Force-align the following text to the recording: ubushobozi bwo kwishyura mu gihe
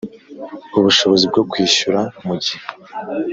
ubushobozi 0.77 1.25
bwo 1.31 1.41
kwishyura 1.51 2.01
mu 2.25 2.33
gihe 2.43 2.63